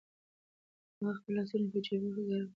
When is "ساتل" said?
2.45-2.49